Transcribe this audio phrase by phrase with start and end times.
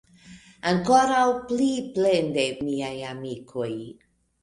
[0.71, 1.69] Ankoraŭ pli
[1.99, 3.73] plende, miaj amikoj!